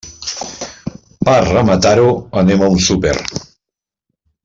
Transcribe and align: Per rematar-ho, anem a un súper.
Per 1.29 1.35
rematar-ho, 1.45 2.09
anem 2.43 2.65
a 2.65 2.73
un 2.79 2.85
súper. 2.91 3.17